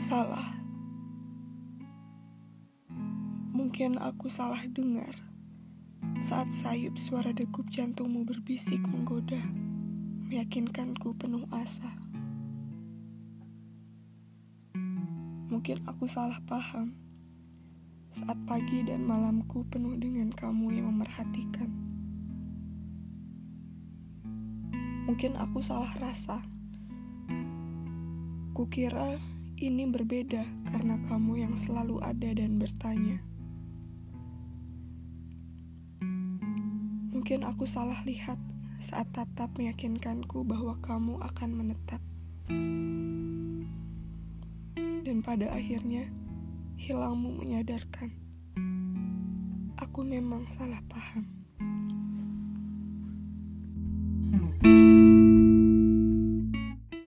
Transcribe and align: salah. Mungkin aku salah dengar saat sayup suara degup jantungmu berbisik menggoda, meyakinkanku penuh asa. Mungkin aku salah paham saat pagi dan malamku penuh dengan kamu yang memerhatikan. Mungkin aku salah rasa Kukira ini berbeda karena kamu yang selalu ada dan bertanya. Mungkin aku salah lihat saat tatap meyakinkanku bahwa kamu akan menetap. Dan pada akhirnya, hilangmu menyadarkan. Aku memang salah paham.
salah. 0.00 0.56
Mungkin 3.52 4.00
aku 4.00 4.32
salah 4.32 4.64
dengar 4.64 5.12
saat 6.24 6.56
sayup 6.56 6.96
suara 6.96 7.36
degup 7.36 7.68
jantungmu 7.68 8.24
berbisik 8.24 8.80
menggoda, 8.88 9.44
meyakinkanku 10.24 11.12
penuh 11.20 11.44
asa. 11.52 11.92
Mungkin 15.52 15.84
aku 15.84 16.08
salah 16.08 16.40
paham 16.48 16.96
saat 18.16 18.40
pagi 18.48 18.80
dan 18.80 19.04
malamku 19.04 19.68
penuh 19.68 20.00
dengan 20.00 20.32
kamu 20.32 20.80
yang 20.80 20.88
memerhatikan. 20.88 21.68
Mungkin 25.04 25.36
aku 25.36 25.60
salah 25.60 25.92
rasa 26.00 26.40
Kukira 28.56 29.16
ini 29.60 29.84
berbeda 29.84 30.40
karena 30.72 30.96
kamu 31.04 31.44
yang 31.44 31.52
selalu 31.52 32.00
ada 32.00 32.32
dan 32.32 32.56
bertanya. 32.56 33.20
Mungkin 37.12 37.44
aku 37.44 37.68
salah 37.68 38.00
lihat 38.08 38.40
saat 38.80 39.12
tatap 39.12 39.52
meyakinkanku 39.60 40.40
bahwa 40.48 40.72
kamu 40.80 41.20
akan 41.20 41.50
menetap. 41.52 42.00
Dan 45.04 45.20
pada 45.20 45.52
akhirnya, 45.52 46.08
hilangmu 46.80 47.44
menyadarkan. 47.44 48.16
Aku 49.76 50.00
memang 50.00 50.48
salah 50.56 50.80
paham. 50.88 51.39